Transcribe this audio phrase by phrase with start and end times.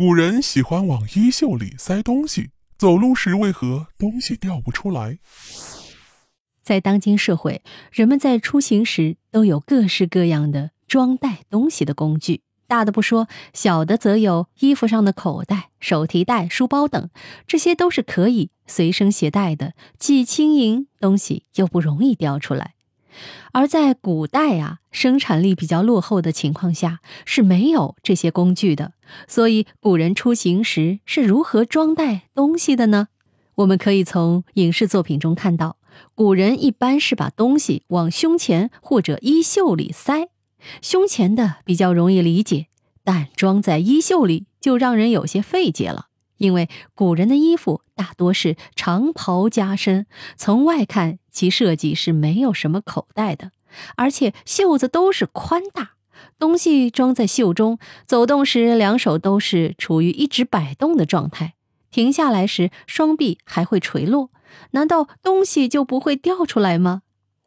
[0.00, 5.18] 古人喜欢往衣袖里塞东西，走路时为何东西掉不出来？
[6.62, 17.10] 在当今社会，人们在出行时都有各式各样的装带东西的工具，大的不说，小的则有衣服上的口袋、手提袋、书包等，
[17.46, 22.72] 这些都是可以随身携带的，既轻盈，东西又不容易掉出来。
[23.52, 28.92] 而在古代啊，生产力比较落后的情况下是没有这些工具的，
[29.26, 33.08] 所以古人出行时是如何装带东西的呢？
[33.56, 35.76] 我们可以从影视作品中看到，
[36.14, 40.28] 古人一般是把东西往胸前或者衣袖里塞，
[40.80, 42.66] 胸前的比较容易理解，
[43.02, 46.09] 但装在衣袖里就让人有些费解了。
[46.40, 53.52] 因为古人的衣服大多是长袍加身，从外看其设计是没有什么口袋的，
[53.94, 55.96] 而且袖子都是宽大，
[56.38, 61.52] 东西装在袖中，走动时两手都是处于一直摆动的状态，
[61.90, 64.30] 停下来时双臂还会垂落，
[64.70, 67.02] 难道东西就不会掉出来吗？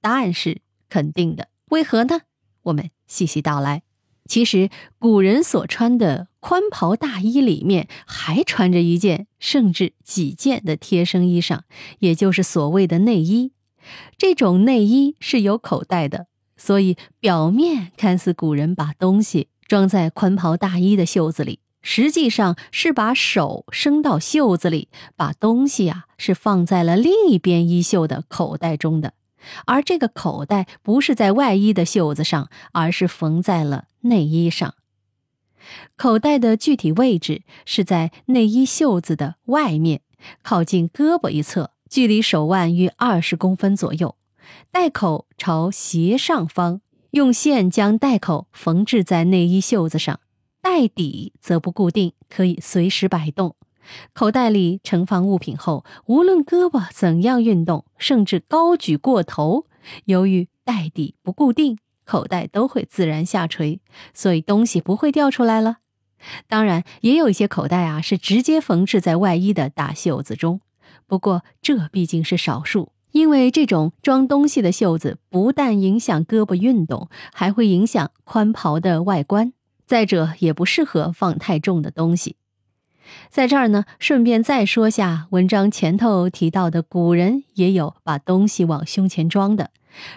[0.00, 2.20] 答案是肯定的，为何呢？
[2.62, 3.82] 我们细细道来。
[4.26, 11.60] 其实，古人所穿的宽袍大衣里面还穿着一件甚至几件的贴身衣裳，
[12.00, 13.52] 也就是所谓的内衣。
[14.18, 29.12] 这种内衣是有口袋的，所以表面看似古人把东西装在宽袍大衣的袖子里，实际上是把手伸到袖子里，把东西啊是放在了另一边衣袖的口袋中的。
[29.64, 34.74] 而这个口袋不是在外衣的袖子上，而是缝在了内衣上。
[35.96, 40.02] 口袋的具体位置是在内衣袖子的外面，
[40.42, 44.16] 靠近胳膊一侧，距离手腕约二十公分左右。
[44.70, 50.20] 袋口朝斜上方，用线将袋口缝制在内衣袖子上。
[50.62, 53.56] 袋底则不固定，可以随时摆动。
[54.12, 59.66] 口袋里盛放物品后，无论胳膊怎样运动，甚至高举过头，
[60.06, 63.80] 由于袋底不固定，口袋都会自然下垂，
[64.14, 65.78] 所以东西不会掉出来了。
[66.48, 70.62] 当然，也有一些口袋啊是直接缝制在外衣的大袖子中，
[71.06, 79.52] 不过这毕竟是少数，因为这种装东西的袖子不但影响胳膊运动，还会影响宽袍的外观，
[79.84, 82.36] 再者也不适合放太重的东西。
[83.30, 89.70] 在这儿呢，顺便再说下文章前头提到的，古人也有把东西往胸前装的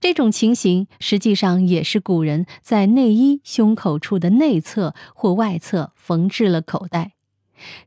[0.00, 7.12] 这种情形，实际上也是古人在内衣胸口处的内侧或外侧缝制了口袋。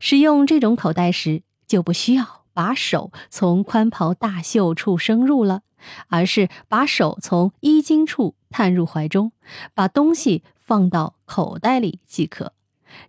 [0.00, 5.62] 使用这种口袋时，就不需要把手从宽袍大袖处伸入了，
[6.08, 9.32] 而是把手从衣襟处探入怀中，
[9.74, 12.54] 把东西放到口袋里即可。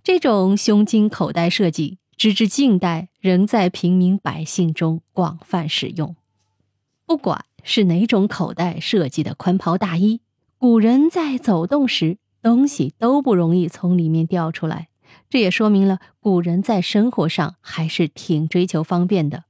[0.03, 6.15] 这种胸襟口袋设计，直至近代仍在平民百姓中广泛使用。
[7.07, 10.19] 不管是哪种口袋设计的宽袍大衣，
[10.57, 14.89] 古人在走动时，东西都不容易从里面掉出来。
[15.29, 19.45] 这也说明了古人在生活上还是挺追求方便的。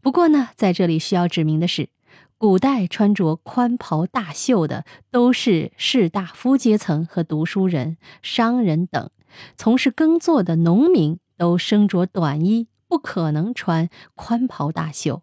[0.00, 1.90] 不过呢，在这里需要指明的是。
[2.36, 9.10] 古代穿着宽袍大袖的都是士大夫阶层和读书人、商人等，
[9.56, 15.22] 从事耕作的农民都身着短衣，不可能穿宽袍大袖。